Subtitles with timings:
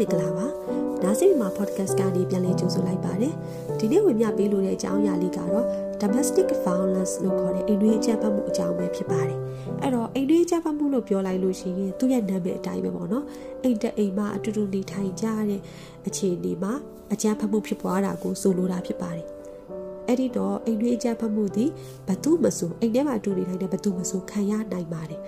[0.00, 0.46] မင်္ဂလာပါ
[1.02, 3.34] နားစိမှာ podcast ကနေပြန်လည်ကြိုဆိုလိုက်ပါတယ်
[3.78, 5.64] ဒီနေ့ဝင်မြပေးလို့တဲ့အကြောင်းအရာလေးကတော့
[6.00, 9.38] domestic violence လို့ခေါ်တဲ့အိမ်တွင်းအကြမ်းဖက်မှုအကြောင်းပဲဖြစ်ပါတယ်
[9.82, 13.24] အဲ့တော့အိမ်တွင်းအကြမ်းဖက်မှုလို့ပြောလိုက်လို့ရှိရင်သူ့ရဲ့နာမည်အတိုင်းပဲပေါ့နော်
[13.62, 15.60] အိမ်တအိမ်မှာအတူတူနေထိုင်ကြတဲ့
[16.06, 16.72] အခြေအနေမှာ
[17.12, 19.26] အကြမ်းဖက်မှုဖြစ်ပွားတာကိုဆိုလိုတာဖြစ်ပါတယ်
[20.06, 21.70] အဲ့ဒီတော့အိမ်တွင်းအကြမ်းဖက်မှုသည်
[22.08, 25.20] ဘသူမဆိုအိမ်ထဲမှာတူနေတိုင်းတဲ့ဘသူမဆိုခံရနိုင်ပါတယ်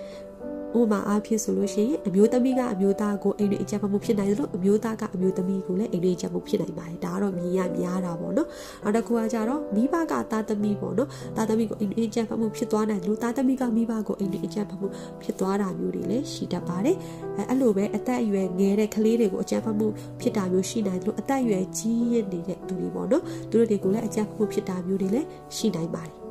[0.79, 8.48] ဥပမာအားဖြင့်ဆိုလို့ရှိရင်အမျိုးသမီးကအမျိုးသားကိုအိမ်တွေအကြမ်းဖက်မှုဖြစ်နိုင်သလိုအမျိုးသားကအမျိုးသမီးကိုလည်းအိမ်တွေအကြမ်းဖက်မှုဖြစ်နိုင်ပါတယ်ဒါကတော့မြင်ရများတာပေါ့နော်
[8.82, 14.88] နောက်တစ်ခုကကြတော့မိဘကသားသမီးပေါ့နော်သားသမီးကိုအိမ်တွေအကြမ်းဖက်မှုဖြစ်သွားနိုင်သလိုသားသမီးကမိဘကိုအိမ်တွေအကြမ်းဖက်မှု
[15.23, 16.96] ဖြစ်သွားတာမျိုးတွေလည်းရှိတတ်ပါတယ်
[17.38, 19.87] အဲအဲ့လိုပဲအသက်အရွယ်ငယ်တဲ့ကလေးတွေကိုအကြမ်းဖက်မှု
[20.20, 25.27] ဖြစ်တာမျိုးရှိနိုင်သလိုအသက်အရွယ်ကြီးရနေတဲ့သူတွေပေါ့နော်သူတို့တွေကိုလည်းအကြမ်းဖက်မှုဖြစ်တာမျိုးတွေလည်း
[25.57, 26.21] ရှိနိုင်ပါတယ်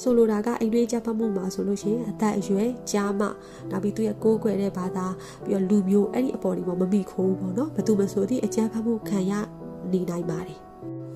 [0.00, 3.26] ဆိုလိုတာကအိမ်တွင်းကြပ်ဖတ်မှုမှာဆိုလို့ရှိရင်အသက်အရွယ်ကြားမှ
[3.70, 5.06] နောက်ပြီးသူရဲ့ကိုးကွယ်တဲ့ဘာသာ
[5.44, 9.32] ပြီးတော့လူမျိုးအဲ့ဒီအပေါ်ဒီမှာမမိခိုးဘူးပေါ့နော်ဘယ်သူမဆိုသည့်အကြမ်းဖတ်မှုခံရ
[9.92, 10.58] နေနိုင်ပါတယ်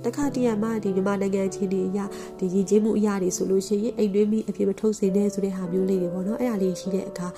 [0.05, 2.05] တခါတည်းမှာဒီမြန်မာနိုင်ငံချင်းတွေအရာ
[2.39, 7.29] ဒီရည်ကြီးမှုအရာတွေဆိုလို့ရှိရင်အိမ်တွင်းမိအပြည့်မထုတ်စေနဲ့ဆိုတဲ့ဟာမျိုးလေးတွေပေါ့နော်အဲ့ဒါလေးရှိတဲ့အခါ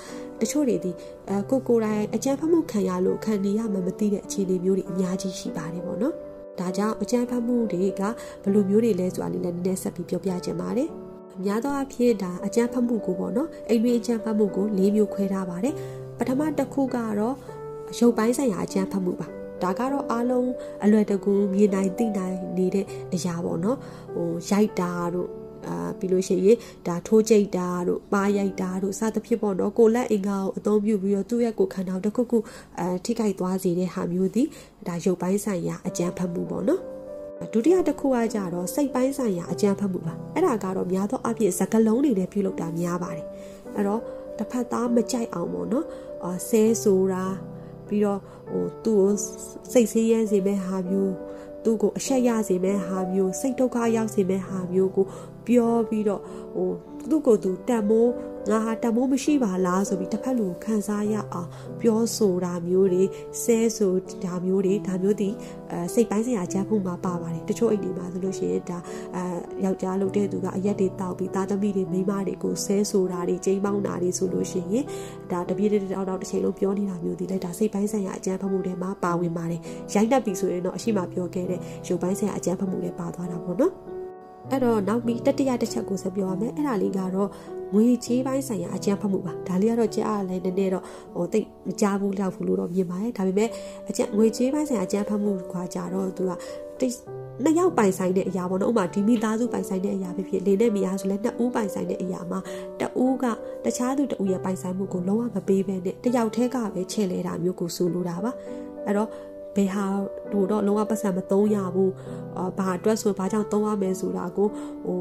[0.40, 0.90] တချို့တွေဒီ
[1.28, 6.14] အဲကိုကိုတိုင်းအကြမ်းဖက်မှုခံရလို့ခံနေရမှမသိတဲ့အခြေအနေမျိုးတွေအများကြီးရှိပါတယ်ပေါ့နော်
[6.60, 8.02] ဒါကြောင့်အကြမ်းဖက်မှုတွေက
[8.42, 10.88] ဘယ်လိုမျိုးတွေလဲဆိုတာလေးလည်းနည်းနည်းဆက်ပြီးပြောပြချင်ပါတယ်
[11.44, 15.74] များသောအားဖြင့်ဒါအကြမ်းဖက်မှုကိုပေါ့နော်အိမ်တွင်းအကြမ်းဖက်မှုကို၄မျိုးခွဲထားပါတယ်
[16.18, 17.34] ပထမတစ်ခုကတော့
[17.98, 19.26] ရုပ်ပိုင်းဆိုင်ရာအကြမ်းဖက်မှုပါ
[19.62, 20.50] ဒါကတော့အားလုံး
[20.84, 23.78] အလွယ်တကူမြင်နိုင်သိနိုင်နေတဲ့အရာပေါ့နော်
[24.14, 25.28] ဟိုရိုက်တာတို့
[25.66, 32.38] အာပြီးလို့ရှိရင်ဒါထိုးကြိတ်တာတို့ပါရိုက်တာတို့စသဖြင့်ပေါ့နော်ကိုလက်အင်္ဂါကိုအသုံးပြုပြီးတော့သူ့ရဲ့ကိုယ်ခန္ဓာတစ်ခုခု
[32.78, 34.46] အဲထိခိုက်သွားစေတဲ့ဟာမျိုးသည်
[34.86, 36.80] ဒါရုပ်ပိုင်းဆိုင်ရာအကြမ်းဖက်မှုပေါ့နော်
[37.52, 43.26] ဒုတိယတစ်ခုကကြတော့စိတ်ပိုင်းဆိုင်ရာအကြမ်းဖက်မှုပါအဲ့ဒါကတော့များသောအားဖြင့်စကလုံးတွေနဲ့ပြုလုပ်တာများပါတယ်
[43.74, 44.02] အဲ့တော့
[44.38, 45.86] တစ်ဖက်သားမကြိုက်အောင်ပေါ့နော်
[46.24, 47.24] အာဆဲဆိုတာ
[47.86, 49.10] ပြီးတော့ဟိုသူ့ကို
[49.72, 51.14] စိတ်ဆင်းရဲစေမဲ့ဟာမျိုး
[51.64, 55.06] သူ့ကိုအရှက်ရစေမဲ့ဟာမျိုးစိတ်ဒုက္ခရောက်စေမဲ့ဟာမျိုးကို
[55.48, 56.22] ပြောပြီးတော့
[56.56, 56.70] ဟို
[57.10, 58.10] သူ့ကိုယ်သူတတ်မိုး
[58.50, 61.48] ငါဟာတမိုးမရှိပါလားဆိုပြီးတစ်ဖက်လူခံစားရအောင်
[61.80, 63.04] ပြောဆိုတာမျိုးတွေ
[63.42, 63.92] ဆဲဆို
[64.24, 65.28] တာမျိုးတွေဒါမျိုးဒီ
[65.70, 68.78] အဲစိတ်ပိုင်းဆိုင်ရာကြမ်းမှုမှာပါပါတယ်တချို့အိမ်တွေမှာဆိုလို့ရှိရင်ဒါ
[69.16, 69.22] အဲ
[69.64, 74.84] ယောက်ျားလုပ်တဲ့သူကအရက်တွေတောက်ပြီးသားသမီးတွေမိန်းမတွေကိုဆဲဆိုတာတွေကျိန်းပေါင်းတာတွေဆိုလို့ရှိရင်
[75.30, 79.60] ဒါတပြေးတောက်တောက်တစ်ချိန်လုံးပြောနေတာမျိုးဒီလဲဒါစိတ်ပိုင်းဆိုင်ရာအကြမ်းဖက်မှုတွေမှာပါဝင်ပါတယ်
[79.94, 83.87] ရိုက်တတ်ပြီဆိုရင်တော့အရှိမပြောခဲ့တဲ့ရုပ်ပိုင်းဆိုင်ရာအကြမ်းဖက်မှုတွေပါသွားတာပေါ့နော်
[84.50, 87.30] အဲ့တော့နောက်ပြီးတတိယတစ်ချက်ကိုဆက်ပြောရမယ်အဲ့ဒါလေးကတော့
[87.74, 93.48] ငွေကြေးပိုင်းဆိုင်ရာအကြမ်းဖက်မှုပါဒါလေးကတော့ကြားရလဲနည်းနည်းတော့ဟိုတိတ်မကြားဘူးလောက်ဘူးလို့တော့မြင်ပါတယ်ဒါပေမဲ့
[93.88, 96.32] အကြမ်းငွေကြေးပိုင်းဆိုင်ရာအကြမ်းဖက်မှုကကြတော့သူက
[96.80, 96.94] တိတ်
[97.44, 102.40] နှစ်ယောက်ပိုင်ဆိုင်တဲ့အရာပေါ့နော်ဥပမာဒီမိသားစုပိုင်ဆိုင်တဲ့အရာဖြစ်ဖြစ်လေနဲ့မိသားစုလည်းနှစ်ဦးပိုင်ဆိုင်တဲ့အရာမှာ
[102.80, 103.24] တဦးက
[103.64, 108.30] တခြားသူတဦးရဲ့ပိုင်ဆိုင်မှုကိုလုံးဝမပေးဘဲနဲ့တယောက်တည်းကပဲချဲ့လဲတာမျိုးကိုဆိုလိုတာပါ
[108.86, 109.08] အဲ့တော့
[109.58, 109.86] ဘယ်ဟာ
[110.32, 111.92] တို့တော့လုံးဝပတ်စံမသုံးရဘူး
[112.36, 114.48] အာဘာအတွက်ဆိုဘာကြောင့်သုံးရမယ်ဆိုတာကို
[114.84, 114.98] ဟို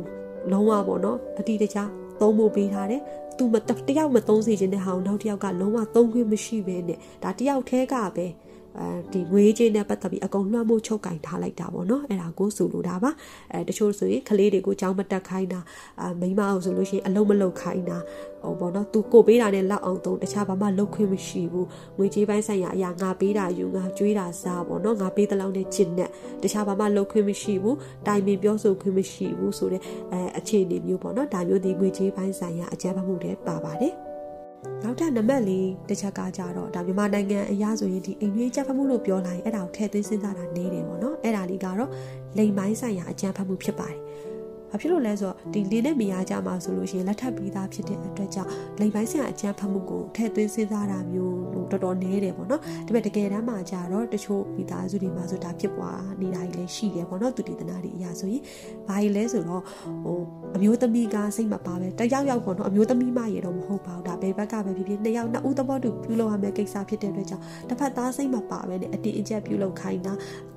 [0.51, 1.79] လုံးဝပေါ့နော်အတိတကျ
[2.21, 3.01] သုံးဖို့ပေးထားတယ်
[3.37, 3.55] သူမ
[3.87, 8.27] တယောက်မသုံးစေခြင်းတဲ့ဟာကိုနောက်တစ်ယောက်ကလုံးဝသုံးခွင့်မရှိဘဲနဲ့ဒါတယောက်တည်းကပဲ
[8.79, 13.11] အဲဒီငွေကြေးနဲ့ပတ်သက်ပြီးအကုန်လွှမ်းမိုးချုပ်ကင်ထားလိုက်တာပေါ့နော်အဲ့ဒါကိုဆိုလိုတာပါ
[13.53, 15.59] အဲတချို့ဆိုရင်ကလေးတွေကိုကြောင်းမတက်ခိုင်းတာ
[16.01, 17.97] အာမိန်းမအောင်ဆိုလို့ရှိရင်အလုံးမလုံးခိုင်းတာ
[18.43, 21.67] ဟိုပေါ့နော်သူကိုပေးတာနဲ့လောက်အောင်သုံးတခြားဘာမှလုပ်ခွင့်မရှိဘူး
[21.97, 26.09] ငွေကြေးပိုင်းဆိုင်ရာအရာငါပေးတာယူငါကြွေးတာစားပေါ့နော်ငါပေးတဲ့လောက်နဲ့ချစ်နဲ့
[26.43, 27.77] တခြားဘာမှလုပ်ခွင့်မရှိဘူး
[28.07, 34.06] တိုင်ပင်ပြောဆိုခွင့်မရှိဘူးဆိုတဲ့အဲအခြေအနေမျိုးပေါ့နော်ဒါမျိုးဒီငွေကြေးပိုင်းဆိုင်ရာအကြမ်းဖက်မှုတွေပါပါတယ်
[34.83, 35.51] နောက်ထပ်နံပါတ်၄
[35.89, 41.89] တစ်ချက်ကကြတော့ဒါမြန်မာနိုင်ငံအရာဆိုရင်ဒီအိမ်ကြီးကြက်ဖက်မှုလို့ပြောလိုက်ရင်အဲ့ဒါကိုထည့်သွင်းစဉ်းစားတာနေတယ်ပေါ့နော်အဲ့ဒါလေးကတော့
[42.37, 43.99] လိမ်ပိုင်းဆိုင်ရာအကြမ်းဖက်မှုဖြစ်ပါတယ်
[44.71, 58.43] ဘာဖြစ်လို့လဲဆိုတော့ဒီလင်းနဲ့မိယာကြမှာဆိုလို့ရှိရင်လက်ထပ်ပြီးသားဖြစ်တဲ့အတွက်ကြောင့်လိမ်ပိုင်းဆိုင်ရာအကြမ်းဖက်မှုကိုထည့်သွင်းစဉ်းစားတာမျိုးလို့တော်တော်နည်းတယ်ပေါ့နော်ဒါပေမဲ့တကယ်တမ်းမှာကြတော့တချို့မိသားစုတွေမှာဆိုဒါဖြစ်ပွားနေတာကြီးလည်းရှိတယ်ပေါ့နော်သူတည်တနာတွေအရာဆိုရင်
[58.87, 59.61] ဘာကြီးလဲဆိုတော့
[60.03, 60.17] ဟို
[60.55, 70.13] အမျိုးသမီးကစိတ်မပါပဲတယောက်ယောက်ပေါ့နော်အမျိုးသမီးမရေတော့မဟုတ်ပါဘူးဒါဘယ်ဘက်ကပဲဖြစ်ဖြစ်နှစ်ယောက်နှစ်ဦးသဘောတူပြုလုပ်ရမယ့်ကိစ္စဖြစ်တဲ့အတွက်ကြောင့်တစ်ဖက်သားစိတ်မပါပဲနဲ့အတင်းအကျပ်ပြုလုပ်ခိုင်းတာ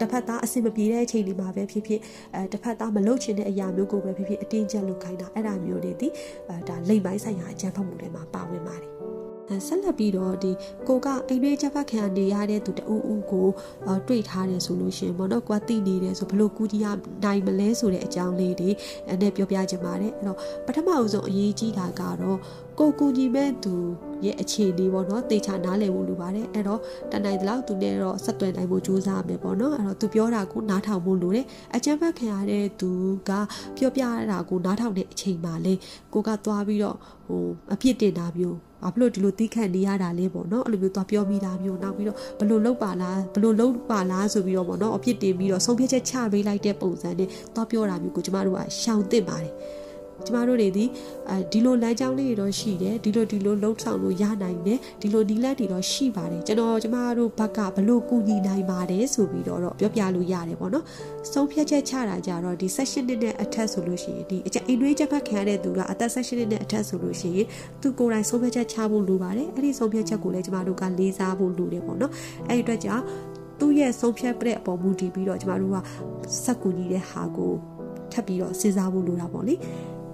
[0.00, 2.00] တစ်ဖက်သားအဆင်မပြေတဲ့အချိန်တွေမှာပဲဖြစ်ဖြစ်
[2.34, 6.08] အဲတစ်ဖက်သားမလုပ်ချင်တဲ့အရာမျိုးကိုပဲဖြစ်ဖြစ်အတင်းကျပ်လုပ်ခိုင်းတာအဲ့ဒါမျိုးတွေဒီ
[6.48, 8.92] အဲဒါလိမ့်ပိုင်းဆိုင်ရာအကြမ်းဖက်မှုတွေမှာပါဝင်ပါတယ်
[9.66, 10.52] ဆက်လက်ပြီးတော့ဒီ
[10.88, 13.48] ကိုကအိမ်တွင်းချက်ဖတ်ခံနေရတဲ့သူတအူးဦးကို
[14.08, 16.86] တွေ့ထားတယ်ဆိုလို့ရှင်ပေါ့နော်ကွာတိနေတယ်ဆိုဘလို့ကူကြီးရ
[17.24, 18.70] နိုင်မလဲဆိုတဲ့အကြောင်းလေးတွေ
[19.08, 22.38] အဲ့နဲ့ပြောပြချင်ပါတယ်အဲ့တော့ပထမအဆုံးအရေးကြီးတာကတော့
[22.78, 23.74] ကိုကူညီမဲ့သူ
[24.24, 26.80] ရဲ့အခြေအနေပေါ့နော်တေချာနားလည်ဖို့လိုပါတယ်အဲ့တော့
[27.12, 32.90] တနိုင်တဲ့လောက်သူနဲ့တော့ဆက်သွယ်နိုင်ဖို့ကြိုးစားမယ်ပေါ့နော်အဲ့တော့သူပြောတာကိုနားထောင်ဖို့လိုတယ်အချမ်းဖတ်ခံရတဲ့သူ
[33.28, 33.30] က
[33.76, 35.74] ပြောပြတာကိုနားထောင်တဲ့အချိန်မှာလေ
[36.12, 36.96] ကိုကသွားပြီးတော့
[37.26, 37.42] ဟို
[37.72, 49.52] အပြစ်တင်တာမျိုး ဘာဖြစ်လို့ဒီလိုတီးခတ်နေရတာလဲပေါ့နော်အဲ့လိုမျိုးသွားပြောမိတာမျိုးနောက်ပြီးတော့ဘလို့လုံးပါလားဘလို့လုံးပါလားဆိုပြီးတော့ပေါ့နော်အပြစ်တင်ပြီးတော့ဆုံးဖြတ်ချက်ချပေးလိုက်တဲ့ပုံစံနဲ့သွားပြောတာမျိုးကိုကျမတို့ကရှောင်သင့်ပါတယ်
[50.26, 50.84] ကျမတို့တွေဒီ
[51.30, 60.84] အဲဒီလိုလမ်းကြောင်းလေးတွေတော့ရှိတယ်ဒီလိုဒီလိုလှုပ်ဆောင်လို့ရနိုင်တယ်ဒီလိုဒီလက်တွေတော့ရှိပါတယ်ကျွန်တော်ကျမတို့ဘက်ကဘလို့ကူညီနိုင်ပါတယ်ဆိုပြီးတော့ပြောပြလို့ရတယ်ပေါ့နော်
[61.32, 67.46] ဆုံးဖြတ်ချက်ချတာကြတော့ဒီ session နဲ့အထက်ဆိုလို့ရှိရင်ဒီအချက်အိမ်တွေးချက်ဖတ်ခံရတဲ့သူကအသက် session နဲ့အထက်ဆိုလို့ရှိရင်
[67.82, 72.12] သူကိုယ်တိုင်ဆုံးဖြတ်ချက်ချဖို့လိုပါတယ်အဲ့ဒီဆုံးဖြတ်ချက်ကိုလည်းကျမတို့ကလေးစားဖို့လိုတယ်ပေါ့နော်
[72.48, 73.04] အဲ့ဒီအတွက်ကြောင့်
[73.60, 75.76] သူ့ရဲ့ဆုံးဖြတ်တဲ့အပေါ်မူတည်ပြီးတော့ကျမတို့က
[76.44, 77.52] စက်ကူညီတဲ့ဟာကို
[78.12, 79.54] ထပ်ပြီးတော့စဉ်းစားဖို့လိုတာပေါ့လေ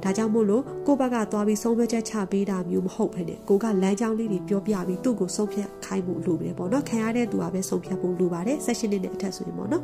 [0.04, 9.82] ဒါကြောင့်မို့လို့ကိုဘက်ကသွားပြီးဆုံးဖြတ်ချက်ချပေးတာမျိုးမဟုတ်ဘဲနဲ့ကိုကလမ်းကြောင်းလေးတွေပြောပြပြီးသူ့ကိုဆုံးဖြတ်ခိုင်းဖို့လိုတယ်ပေါ့နော်ခံရတဲ့သူကပဲဆုံးဖြတ်ဖို့လိုပါတယ် session နဲ့အထက်ဆိုရင်ပေါ့နော်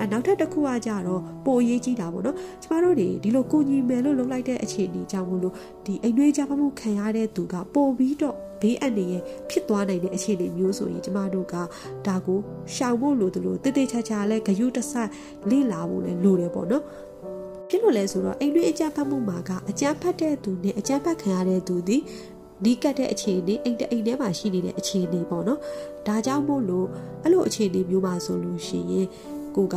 [0.00, 5.54] အဲနောက်ထပ်တစ်ခုကကြတော့ပိုအရေးကြီးတာပေါ့နော်ကျမတို့တွေဒီလိုကိုညီမယ်လို့လုပ်လိုက်တဲ့အခြေအနေကြောင့်မို့လို့
[5.86, 11.54] ဒီအိမ်တွေးကြမှုခံရတဲ့သူကပိုပြီးတော့ဘေးအန္တရာယ်ဖြစ်သွားနိုင်တဲ့အခြေအနေမျိုးဆိုရင်ကျမတို့က
[12.06, 12.38] ဒါကို
[12.74, 14.92] ရှောင်ဖို့လိုတယ်လို့တိတိကျကျလဲဂယုတဆ
[15.50, 16.84] လေ့လာဖို့လဲလိုတယ်ပေါ့နော်
[17.68, 21.96] ဖြစ်လို့လဲဆိုတော့အိမ်တွင်းအကြမ်းဖက်မှုမှာကအကြမ်းဖက်တဲ့သူနဲ့အကြမ်းဖက်ခံရတဲ့သူဒီ
[22.64, 25.60] ဒီကတ်တဲ့အခြေအနေအိမ်တအိမ်ထဲမှာရှိနေတဲ့အခြေအနေပေါ့နော်
[26.06, 26.86] ဒါကြောင့်မို့လို့
[27.22, 29.06] အဲ့လိုအခြေအနေမျိုးမှာဆိုလို့ရှိရင်
[29.56, 29.76] ကိုက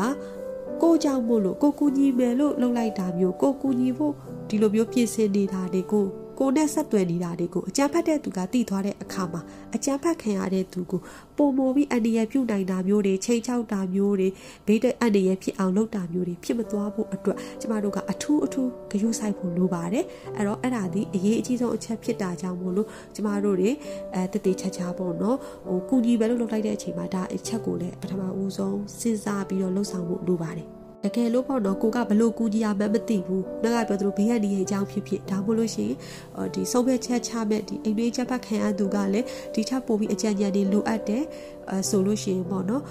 [0.81, 4.13] ကိုကြောင့်မို့လို့ကိုကူညီမယ်လို့လှုပ်လိုက်တာမျိုးကိုကူညီဖို့
[4.49, 6.05] ဒီလိုမျိုးပြင်ဆင်နေတာတွေကို
[6.39, 9.41] ကိုနဲ့ဆက်သွယ်နေတာတွေကိုအကြမ်းဖက်တဲ့သူကတိသွားတဲ့အခါမှာ
[9.75, 11.01] အကြမ်းဖက်ခံရတဲ့သူကို
[11.37, 14.27] ပုံမိုပြီးအန္တရာယ်ပြုတ်နိုင်တာမျိုးတွေချိန်ချောက်တာမျိုးတွေ
[14.67, 20.05] ဘေးတဲ့အန္တရာယ်ဖြစ်အောင်လုပ်တာမျိုးတွေဖြစ်မသွားဖို့အတွက်ကျမတို့ကအထူးအထူးဂရုစိုက်ဖို့လိုပါတယ်
[20.35, 23.71] အဲ့တော့အဲ့ဒါဒီအရေးအကြီးဆုံးအချက်ဖြစ်တာကြောင့်မို့လို့ကျမတို့တွေ
[24.13, 25.37] အဲတတိချာချာပေါ့နော်
[25.67, 35.91] ဟိုကုညီပဲလို့လုပ်လိုက်တဲ့အချိန်မှာဒါအချက်ကိုလည်းပထမဦးဆုံးစဉ်းစားပြီးတော့လှုပ်ဆောင်ဖို့လိုပါတယ် တကယ်လို့ပေါ့နော်ကိုကဘလို့ကူညီရမှန်းမသိဘူး။နောက်ကပြောသလိုဘေးရနေရဲ့အကြောင်းဖြစ်ဖြစ်ဒါမှမဟုတ်ရှင်
[36.53, 41.23] ဒီဆုံးဖြတ်ချက်ချမဲ့ဒီအိမ်လေးချက်ပတ်ခံရသူကလည်းဒီချက်ပို့ပြီးအကြံဉာဏ်တွေလိုအပ်တယ်။
[41.71, 42.83] အဲဆိုလို့ရှိရင်ပေါ့နော်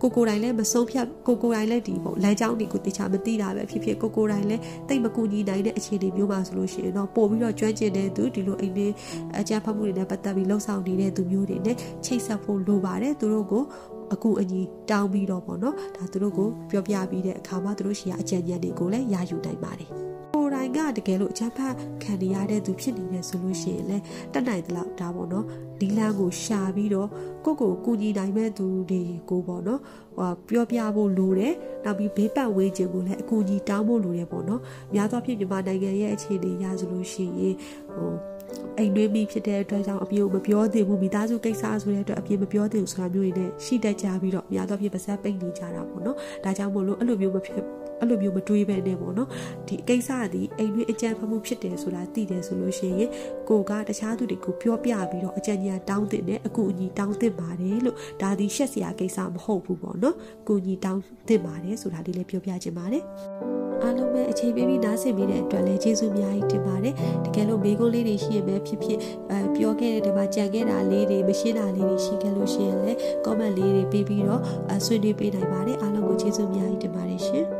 [0.00, 8.92] ဟိုကိုကိုတိုင်လည်းမဆုံးဖြတ်ကိုကိုတိုင်လည်းဒီပေါ့လမ်းကြောင်းတွေကိုတခြားမသိတာပဲဖြစ်ဖြစ်ကိုကိုတိုင်လည်းတိတ်မကူညီနိုင်တဲ့အခြေအနေမျိုးမှာဆိုလို့ရှိရင်တော့ပို့ပြီးတော့ကျွမ်းကျင်တဲ့သူဒီလိုအိမ်လေး
[9.40, 13.64] အကြံဖတ်မှုတွေနဲ့ပတ်သက်ပြီးလှုပ်ဆောင်နေတဲ့သူမျိုးတွေနဲ့ချိတ်ဆက်ဖို့လိုပါတယ်သူတို့ကို
[14.14, 14.60] အကူအညီ
[14.90, 19.90] တောင်းပြီးတော့ပေါ့နော်ဒါသူတို့ကိုပြောပြပြီးတဲ့အခါမှာသူတို့ရှိရအကြံဉာဏ်တွေကိုလည်းရယူနိုင်ပါတယ်
[20.34, 25.46] ကိုယ်တိုင်ကတကယ်လို့အချက်ဖတ်ခံရတဲ့သူဖြစ်နေတယ်ဆိုလို့ရှိရင်လည်းတက်နိုင်သလောက်ဒါပေါ့နော်
[25.80, 27.08] ဒီလန်းကိုရှာပြီးတော့
[27.44, 29.80] ကိုကိုကူညီနိုင်မဲ့သူတွေကိုပေါ့နော်
[30.18, 31.54] ဟိုပြောပြဖို့လိုတယ်
[31.84, 34.60] နောက်ပြီးဘေးပတ်ဝေးခြင်းကိုလည်းအကူအညီတောင်းဖို့လိုတယ်ပေါ့နော်
[34.94, 37.54] များသောအားဖြင့်မြန်မာနိုင်ငံရဲ့အခြေအနေရဆိုလို့ရှိရင်
[37.94, 38.10] ဟို
[38.78, 47.62] အိမ်တွင်းမိဖြစ်တဲ့အတွက်ကြောင့်အပြေကိုမပြောသေးဘူးမိသားစုကိစ္စဆိုတဲ့အတွက်အပြေမပြောသေးဘူးဆိုတာမျိုးတွေနဲ့ရှိတတ်ကြပြီးတော့အများသောဖြင့်ပါဇက်ပိတ်နေကြတာပေါ့နော်ဒါကြောင့်မို့လို့အဲ့လိုမျိုးမဖြစ်
[48.00, 49.28] အဲ့လိုမျိုးမတွေးပဲနဲ့ပေါ့နော်
[49.68, 53.10] ဒီကိစ္စကဒီအိမ်တွင်းအကြံဖမှုဖြစ်တယ်ဆိုတာသိတယ်ဆိုလို့ရှိရင်
[53.48, 60.16] ကိုကတခြားသူတွေကိုပြောပြပြီးတော့အကြံဉာဏ်တောင်းတင်တယ်အကူအညီတောင်းတင်ပါတယ်လို့ဒါဒီရှက်စရာကိစ္စမဟုတ်ဘူးပေါ့နော်
[60.48, 63.04] ကူညီတောင်းတင်ပါတယ်ဆိုတာလေးလည်းပြောပြချင်ပါတယ်
[63.82, 66.94] အားလုံးပဲအချိန်ပေးပြီးနားဆင်ပြီးတဲ့အတွက်လည်းကျေးဇူးအများကြီးတင်ပါတယ်
[67.24, 68.98] တကယ်လို့မိကုန်းလေးတွေရှိရင်ပဲဖြစ်ဖြစ်
[69.30, 74.42] အဲပြောခဲ့တဲ့ဒီမှာကြံခဲ့တာလေးတွေမရှင်းတာလေးတွေရှိခဲ့လို့ရှိရင်လည်း comment လေးတွေပေးပြီးတော့
[74.86, 77.55] ဆွေးနွေးပေးနိုင်ပါတယ်အားလုံးကိုကျေးဇူးအများကြီးတင်ပါတယ်ရှင်